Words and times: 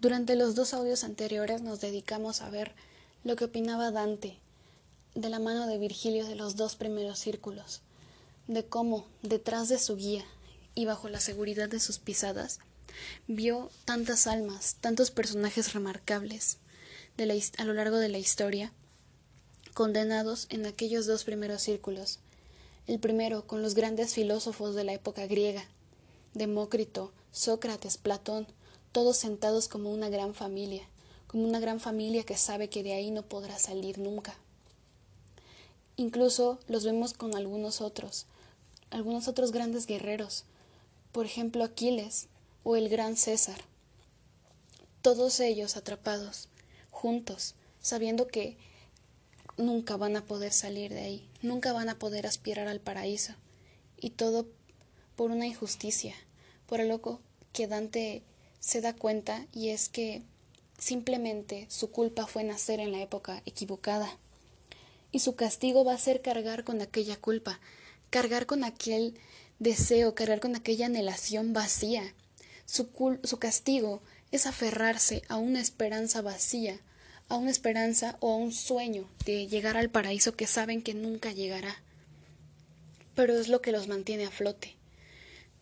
Durante 0.00 0.34
los 0.34 0.54
dos 0.54 0.72
audios 0.72 1.04
anteriores 1.04 1.60
nos 1.60 1.80
dedicamos 1.80 2.40
a 2.40 2.48
ver 2.48 2.72
lo 3.22 3.36
que 3.36 3.44
opinaba 3.44 3.90
Dante 3.90 4.38
de 5.14 5.28
la 5.28 5.38
mano 5.38 5.66
de 5.66 5.76
Virgilio 5.76 6.26
de 6.26 6.36
los 6.36 6.56
dos 6.56 6.74
primeros 6.74 7.18
círculos, 7.18 7.82
de 8.46 8.64
cómo, 8.64 9.06
detrás 9.22 9.68
de 9.68 9.78
su 9.78 9.96
guía 9.96 10.24
y 10.74 10.86
bajo 10.86 11.10
la 11.10 11.20
seguridad 11.20 11.68
de 11.68 11.80
sus 11.80 11.98
pisadas, 11.98 12.60
vio 13.26 13.70
tantas 13.84 14.26
almas, 14.26 14.76
tantos 14.80 15.10
personajes 15.10 15.74
remarcables 15.74 16.56
a 17.58 17.64
lo 17.64 17.74
largo 17.74 17.98
de 17.98 18.08
la 18.08 18.16
historia, 18.16 18.72
condenados 19.74 20.46
en 20.48 20.64
aquellos 20.64 21.04
dos 21.04 21.24
primeros 21.24 21.60
círculos. 21.60 22.20
El 22.86 22.98
primero 22.98 23.46
con 23.46 23.60
los 23.60 23.74
grandes 23.74 24.14
filósofos 24.14 24.74
de 24.74 24.84
la 24.84 24.94
época 24.94 25.26
griega, 25.26 25.66
Demócrito, 26.32 27.12
Sócrates, 27.32 27.98
Platón, 27.98 28.46
todos 28.92 29.16
sentados 29.16 29.68
como 29.68 29.90
una 29.90 30.08
gran 30.08 30.34
familia, 30.34 30.82
como 31.26 31.44
una 31.44 31.60
gran 31.60 31.80
familia 31.80 32.24
que 32.24 32.36
sabe 32.36 32.68
que 32.68 32.82
de 32.82 32.94
ahí 32.94 33.10
no 33.10 33.22
podrá 33.22 33.58
salir 33.58 33.98
nunca. 33.98 34.34
Incluso 35.96 36.58
los 36.66 36.84
vemos 36.84 37.12
con 37.12 37.36
algunos 37.36 37.80
otros, 37.80 38.26
algunos 38.90 39.28
otros 39.28 39.52
grandes 39.52 39.86
guerreros, 39.86 40.44
por 41.12 41.26
ejemplo 41.26 41.62
Aquiles 41.62 42.26
o 42.64 42.76
el 42.76 42.88
gran 42.88 43.16
César. 43.16 43.62
Todos 45.02 45.40
ellos 45.40 45.76
atrapados, 45.76 46.48
juntos, 46.90 47.54
sabiendo 47.80 48.26
que 48.26 48.56
nunca 49.56 49.96
van 49.96 50.16
a 50.16 50.24
poder 50.24 50.52
salir 50.52 50.92
de 50.92 51.00
ahí, 51.00 51.28
nunca 51.42 51.72
van 51.72 51.88
a 51.88 51.98
poder 51.98 52.26
aspirar 52.26 52.66
al 52.66 52.80
paraíso, 52.80 53.34
y 54.00 54.10
todo 54.10 54.46
por 55.16 55.30
una 55.30 55.46
injusticia, 55.46 56.14
por 56.66 56.80
algo 56.80 57.20
que 57.52 57.66
Dante 57.66 58.22
se 58.60 58.80
da 58.80 58.92
cuenta 58.92 59.46
y 59.52 59.70
es 59.70 59.88
que 59.88 60.22
simplemente 60.78 61.66
su 61.68 61.90
culpa 61.90 62.26
fue 62.26 62.44
nacer 62.44 62.78
en 62.78 62.92
la 62.92 63.00
época 63.00 63.42
equivocada. 63.46 64.16
Y 65.12 65.20
su 65.20 65.34
castigo 65.34 65.84
va 65.84 65.94
a 65.94 65.98
ser 65.98 66.22
cargar 66.22 66.62
con 66.62 66.80
aquella 66.80 67.16
culpa, 67.16 67.58
cargar 68.10 68.46
con 68.46 68.62
aquel 68.62 69.18
deseo, 69.58 70.14
cargar 70.14 70.40
con 70.40 70.54
aquella 70.54 70.86
anhelación 70.86 71.52
vacía. 71.52 72.14
Su, 72.66 73.18
su 73.24 73.38
castigo 73.38 74.02
es 74.30 74.46
aferrarse 74.46 75.22
a 75.28 75.36
una 75.36 75.60
esperanza 75.60 76.22
vacía, 76.22 76.78
a 77.28 77.36
una 77.36 77.50
esperanza 77.50 78.16
o 78.20 78.32
a 78.32 78.36
un 78.36 78.52
sueño 78.52 79.08
de 79.24 79.48
llegar 79.48 79.76
al 79.76 79.90
paraíso 79.90 80.36
que 80.36 80.46
saben 80.46 80.82
que 80.82 80.94
nunca 80.94 81.32
llegará. 81.32 81.82
Pero 83.14 83.38
es 83.38 83.48
lo 83.48 83.60
que 83.60 83.72
los 83.72 83.88
mantiene 83.88 84.26
a 84.26 84.30
flote. 84.30 84.76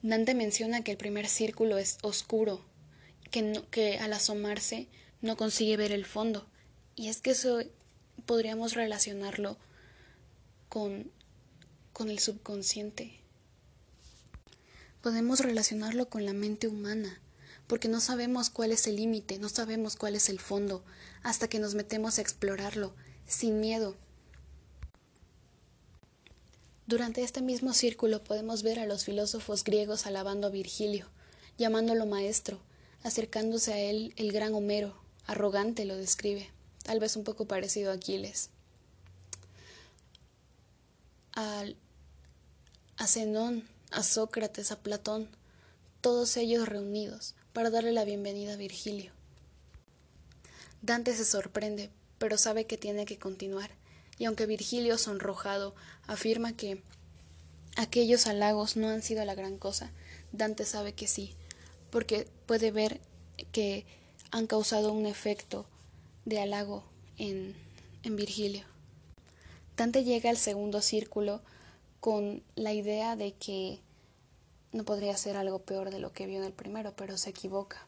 Dante 0.03 0.35
menciona 0.35 0.85
que 0.85 0.93
el 0.93 0.97
primer 0.97 1.27
círculo 1.29 1.79
es 1.79 1.99
oscuro, 2.03 2.63
que, 3.31 3.99
al 4.01 4.13
asomarse 4.13 4.89
no 5.21 5.37
consigue 5.37 5.77
ver 5.77 5.93
el 5.93 6.05
fondo. 6.05 6.47
Y 6.97 7.09
es 7.09 7.21
que 7.21 7.31
eso 7.31 7.61
podríamos 8.27 8.75
relacionarlo 8.75 9.57
con, 10.69 11.11
con 11.93 12.11
el 12.11 12.19
subconsciente. 12.19 13.21
Podemos 15.03 15.41
relacionarlo 15.41 16.09
con 16.09 16.25
la 16.25 16.33
mente 16.33 16.69
humana, 16.69 17.21
porque 17.67 17.89
no 17.89 18.01
sabemos 18.01 18.51
cuál 18.51 18.73
es 18.73 18.87
el 18.87 18.97
límite, 18.97 19.39
no 19.39 19.49
sabemos 19.49 19.97
cuál 19.97 20.17
es 20.17 20.29
el 20.29 20.41
fondo, 20.41 20.85
hasta 21.23 21.49
que 21.49 21.59
nos 21.59 21.75
metemos 21.75 22.19
a 22.19 22.23
explorarlo, 22.23 22.95
sin 23.27 23.61
miedo. 23.61 23.97
Durante 26.87 27.23
este 27.23 27.43
mismo 27.43 27.75
círculo 27.75 28.25
podemos 28.25 28.63
ver 28.63 28.81
a 28.81 28.87
los 28.87 29.05
filósofos 29.05 29.63
griegos 29.63 30.07
alabando 30.07 30.47
a 30.47 30.51
Virgilio, 30.51 31.07
llamándolo 31.59 32.07
maestro, 32.07 32.61
Acercándose 33.03 33.73
a 33.73 33.79
él, 33.79 34.13
el 34.17 34.33
gran 34.33 34.55
Homero, 34.55 34.97
arrogante, 35.27 35.85
lo 35.85 35.97
describe, 35.97 36.51
tal 36.83 37.01
vez 37.01 37.17
un 37.17 37.25
poco 37.25 37.47
parecido 37.47 37.91
a 37.91 37.95
Aquiles. 37.95 38.51
a 42.99 43.07
Zenón, 43.07 43.63
a 43.93 44.03
Sócrates, 44.03 44.73
a 44.73 44.81
Platón, 44.81 45.29
todos 46.01 46.37
ellos 46.37 46.69
reunidos 46.69 47.37
para 47.53 47.71
darle 47.71 47.93
la 47.93 48.05
bienvenida 48.05 48.55
a 48.55 48.57
Virgilio. 48.57 49.13
Dante 50.83 51.15
se 51.15 51.25
sorprende, 51.25 51.91
pero 52.19 52.39
sabe 52.39 52.67
que 52.67 52.77
tiene 52.77 53.05
que 53.05 53.19
continuar, 53.19 53.71
y 54.19 54.25
aunque 54.25 54.47
Virgilio, 54.47 54.99
sonrojado, 54.99 55.77
afirma 56.09 56.57
que 56.57 56.83
aquellos 57.77 58.27
halagos 58.27 58.77
no 58.77 58.89
han 58.89 59.03
sido 59.03 59.25
la 59.25 59.37
gran 59.37 59.59
cosa, 59.59 59.93
Dante 60.33 60.65
sabe 60.65 60.93
que 60.93 61.07
sí, 61.07 61.37
porque 61.91 62.27
puede 62.47 62.71
ver 62.71 63.01
que 63.53 63.87
han 64.31 64.47
causado 64.47 64.93
un 64.93 65.07
efecto 65.07 65.67
de 66.25 66.41
halago 66.41 66.85
en, 67.17 67.55
en 68.03 68.17
Virgilio. 68.17 68.65
Dante 69.77 70.05
llega 70.05 70.31
al 70.31 70.37
segundo 70.37 70.83
círculo 70.83 71.41
con 72.01 72.43
la 72.57 72.73
idea 72.73 73.17
de 73.17 73.33
que 73.33 73.79
no 74.73 74.85
podría 74.85 75.17
ser 75.17 75.37
algo 75.37 75.61
peor 75.61 75.91
de 75.91 75.99
lo 75.99 76.13
que 76.13 76.27
vio 76.27 76.39
en 76.39 76.45
el 76.45 76.53
primero, 76.53 76.93
pero 76.97 77.17
se 77.17 77.31
equivoca. 77.31 77.87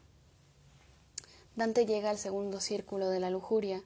Dante 1.55 1.85
llega 1.85 2.09
al 2.09 2.17
segundo 2.17 2.59
círculo 2.59 3.09
de 3.09 3.19
la 3.19 3.29
lujuria 3.29 3.83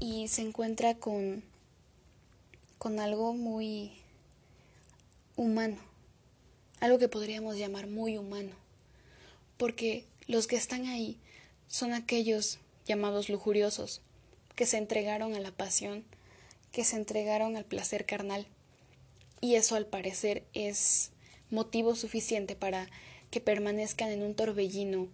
y 0.00 0.28
se 0.28 0.42
encuentra 0.42 0.94
con, 0.94 1.42
con 2.78 2.98
algo 3.00 3.34
muy 3.34 3.92
humano, 5.36 5.78
algo 6.80 6.98
que 6.98 7.08
podríamos 7.08 7.56
llamar 7.56 7.88
muy 7.88 8.16
humano 8.16 8.61
porque 9.62 10.06
los 10.26 10.48
que 10.48 10.56
están 10.56 10.86
ahí 10.86 11.18
son 11.68 11.92
aquellos 11.92 12.58
llamados 12.84 13.28
lujuriosos, 13.28 14.00
que 14.56 14.66
se 14.66 14.76
entregaron 14.76 15.36
a 15.36 15.38
la 15.38 15.52
pasión, 15.52 16.02
que 16.72 16.82
se 16.82 16.96
entregaron 16.96 17.56
al 17.56 17.64
placer 17.64 18.04
carnal. 18.04 18.48
Y 19.40 19.54
eso 19.54 19.76
al 19.76 19.86
parecer 19.86 20.42
es 20.52 21.12
motivo 21.48 21.94
suficiente 21.94 22.56
para 22.56 22.88
que 23.30 23.40
permanezcan 23.40 24.10
en 24.10 24.24
un 24.24 24.34
torbellino 24.34 25.06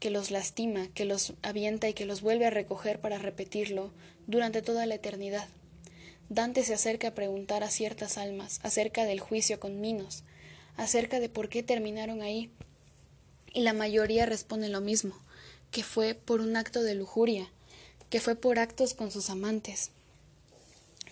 que 0.00 0.10
los 0.10 0.32
lastima, 0.32 0.88
que 0.94 1.04
los 1.04 1.34
avienta 1.42 1.88
y 1.88 1.94
que 1.94 2.04
los 2.04 2.22
vuelve 2.22 2.46
a 2.46 2.50
recoger 2.50 3.00
para 3.00 3.18
repetirlo 3.18 3.92
durante 4.26 4.62
toda 4.62 4.84
la 4.84 4.96
eternidad. 4.96 5.48
Dante 6.28 6.64
se 6.64 6.74
acerca 6.74 7.06
a 7.06 7.14
preguntar 7.14 7.62
a 7.62 7.70
ciertas 7.70 8.18
almas 8.18 8.58
acerca 8.64 9.04
del 9.04 9.20
juicio 9.20 9.60
con 9.60 9.80
Minos, 9.80 10.24
acerca 10.76 11.20
de 11.20 11.28
por 11.28 11.48
qué 11.48 11.62
terminaron 11.62 12.20
ahí, 12.20 12.50
y 13.52 13.62
la 13.62 13.72
mayoría 13.72 14.26
responde 14.26 14.68
lo 14.68 14.80
mismo, 14.80 15.16
que 15.70 15.82
fue 15.82 16.14
por 16.14 16.40
un 16.40 16.56
acto 16.56 16.82
de 16.82 16.94
lujuria, 16.94 17.48
que 18.10 18.20
fue 18.20 18.34
por 18.34 18.58
actos 18.58 18.94
con 18.94 19.10
sus 19.10 19.30
amantes. 19.30 19.90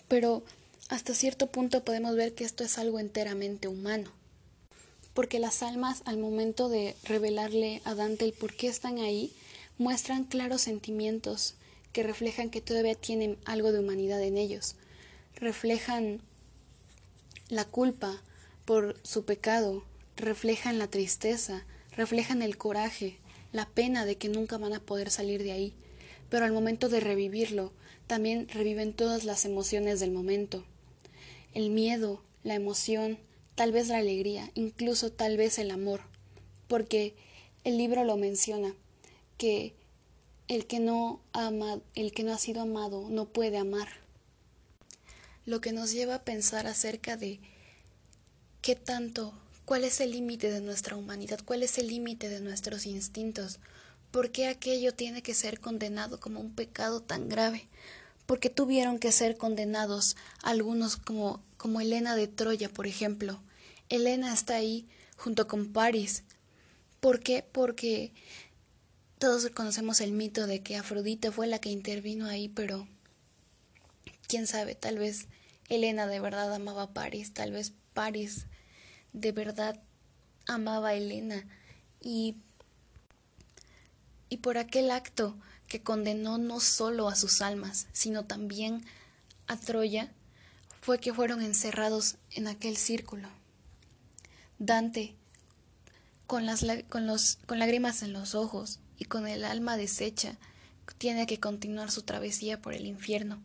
Pero 0.08 0.42
hasta 0.88 1.14
cierto 1.14 1.46
punto 1.46 1.84
podemos 1.84 2.16
ver 2.16 2.34
que 2.34 2.44
esto 2.44 2.64
es 2.64 2.78
algo 2.78 2.98
enteramente 2.98 3.68
humano, 3.68 4.10
porque 5.14 5.38
las 5.38 5.62
almas 5.62 6.02
al 6.04 6.18
momento 6.18 6.68
de 6.68 6.96
revelarle 7.04 7.80
a 7.84 7.94
Dante 7.94 8.24
el 8.24 8.32
por 8.32 8.54
qué 8.54 8.68
están 8.68 8.98
ahí, 8.98 9.32
muestran 9.78 10.24
claros 10.24 10.62
sentimientos 10.62 11.54
que 11.92 12.02
reflejan 12.02 12.50
que 12.50 12.60
todavía 12.60 12.94
tienen 12.94 13.38
algo 13.44 13.72
de 13.72 13.80
humanidad 13.80 14.22
en 14.22 14.36
ellos, 14.36 14.76
reflejan 15.36 16.20
la 17.48 17.64
culpa 17.64 18.22
por 18.64 18.96
su 19.02 19.24
pecado, 19.24 19.82
reflejan 20.16 20.78
la 20.78 20.88
tristeza, 20.88 21.64
reflejan 21.96 22.42
el 22.42 22.56
coraje, 22.56 23.18
la 23.52 23.68
pena 23.68 24.04
de 24.04 24.16
que 24.16 24.28
nunca 24.28 24.58
van 24.58 24.72
a 24.72 24.80
poder 24.80 25.10
salir 25.10 25.42
de 25.42 25.52
ahí, 25.52 25.74
pero 26.28 26.44
al 26.44 26.52
momento 26.52 26.88
de 26.88 27.00
revivirlo, 27.00 27.72
también 28.06 28.48
reviven 28.48 28.92
todas 28.92 29.24
las 29.24 29.44
emociones 29.44 30.00
del 30.00 30.10
momento. 30.10 30.64
El 31.54 31.70
miedo, 31.70 32.22
la 32.42 32.54
emoción, 32.54 33.18
tal 33.54 33.72
vez 33.72 33.88
la 33.88 33.98
alegría, 33.98 34.50
incluso 34.54 35.12
tal 35.12 35.36
vez 35.36 35.58
el 35.58 35.70
amor, 35.70 36.00
porque 36.68 37.14
el 37.64 37.76
libro 37.76 38.04
lo 38.04 38.16
menciona, 38.16 38.74
que 39.36 39.74
el 40.48 40.66
que 40.66 40.80
no 40.80 41.20
ama, 41.32 41.80
el 41.94 42.12
que 42.12 42.24
no 42.24 42.32
ha 42.32 42.38
sido 42.38 42.62
amado 42.62 43.09
no 43.09 43.26
puede 43.26 43.59
amar. 43.59 43.88
Lo 45.47 45.60
que 45.60 45.72
nos 45.72 45.92
lleva 45.92 46.16
a 46.16 46.24
pensar 46.24 46.66
acerca 46.66 47.16
de 47.16 47.41
qué 48.60 48.74
tanto 48.74 49.32
¿Cuál 49.70 49.84
es 49.84 50.00
el 50.00 50.10
límite 50.10 50.50
de 50.50 50.60
nuestra 50.60 50.96
humanidad? 50.96 51.38
¿Cuál 51.44 51.62
es 51.62 51.78
el 51.78 51.86
límite 51.86 52.28
de 52.28 52.40
nuestros 52.40 52.86
instintos? 52.86 53.60
¿Por 54.10 54.32
qué 54.32 54.48
aquello 54.48 54.94
tiene 54.94 55.22
que 55.22 55.32
ser 55.32 55.60
condenado 55.60 56.18
como 56.18 56.40
un 56.40 56.52
pecado 56.52 57.00
tan 57.00 57.28
grave? 57.28 57.68
¿Por 58.26 58.40
qué 58.40 58.50
tuvieron 58.50 58.98
que 58.98 59.12
ser 59.12 59.36
condenados 59.36 60.16
algunos 60.42 60.96
como, 60.96 61.40
como 61.56 61.80
Elena 61.80 62.16
de 62.16 62.26
Troya, 62.26 62.68
por 62.68 62.88
ejemplo? 62.88 63.40
Elena 63.88 64.34
está 64.34 64.56
ahí 64.56 64.88
junto 65.16 65.46
con 65.46 65.72
Paris. 65.72 66.24
¿Por 66.98 67.20
qué? 67.20 67.44
Porque 67.52 68.12
todos 69.20 69.48
conocemos 69.50 70.00
el 70.00 70.10
mito 70.10 70.48
de 70.48 70.64
que 70.64 70.74
Afrodita 70.74 71.30
fue 71.30 71.46
la 71.46 71.60
que 71.60 71.70
intervino 71.70 72.26
ahí, 72.26 72.48
pero 72.48 72.88
quién 74.26 74.48
sabe, 74.48 74.74
tal 74.74 74.98
vez 74.98 75.28
Elena 75.68 76.08
de 76.08 76.18
verdad 76.18 76.52
amaba 76.52 76.82
a 76.82 76.92
Paris, 76.92 77.32
tal 77.32 77.52
vez 77.52 77.72
Paris 77.94 78.46
de 79.12 79.33
verdad 79.33 79.80
amaba 80.47 80.89
a 80.89 80.95
Elena 80.95 81.47
y 82.01 82.36
y 84.30 84.39
por 84.39 84.57
aquel 84.57 84.91
acto 84.92 85.36
que 85.66 85.83
condenó 85.83 86.39
no 86.39 86.60
solo 86.60 87.09
a 87.09 87.16
sus 87.16 87.42
almas, 87.42 87.89
sino 87.92 88.24
también 88.24 88.84
a 89.48 89.59
Troya, 89.59 90.12
fue 90.80 90.98
que 90.98 91.12
fueron 91.12 91.42
encerrados 91.42 92.16
en 92.30 92.47
aquel 92.47 92.77
círculo. 92.77 93.28
Dante, 94.59 95.16
con, 96.27 96.47
las, 96.47 96.65
con, 96.89 97.06
los, 97.06 97.39
con 97.47 97.59
lágrimas 97.59 98.03
en 98.03 98.13
los 98.13 98.34
ojos 98.34 98.78
y 98.98 99.04
con 99.04 99.27
el 99.27 99.45
alma 99.45 99.77
deshecha, 99.77 100.39
tiene 100.98 101.27
que 101.27 101.41
continuar 101.41 101.91
su 101.91 102.03
travesía 102.03 102.60
por 102.60 102.74
el 102.74 102.86
infierno, 102.86 103.42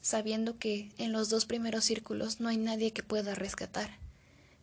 sabiendo 0.00 0.58
que 0.58 0.92
en 0.98 1.12
los 1.12 1.30
dos 1.30 1.46
primeros 1.46 1.84
círculos 1.84 2.40
no 2.40 2.48
hay 2.48 2.56
nadie 2.56 2.92
que 2.92 3.02
pueda 3.02 3.34
rescatar, 3.34 3.98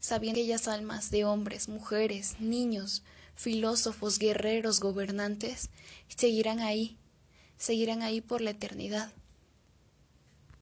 sabiendo 0.06 0.36
que 0.36 0.42
aquellas 0.42 0.68
almas 0.68 1.10
de 1.10 1.26
hombres, 1.26 1.68
mujeres, 1.68 2.36
niños, 2.40 3.02
filósofos, 3.34 4.20
guerreros, 4.20 4.80
gobernantes, 4.80 5.72
seguirán 6.16 6.60
ahí, 6.60 6.96
seguirán 7.58 8.04
ahí 8.04 8.22
por 8.22 8.42
la 8.42 8.52
eternidad. 8.52 9.12